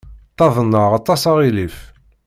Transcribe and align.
Ttaḍneɣ 0.31 0.89
aṭas 0.99 1.21
aɣilif. 1.31 1.77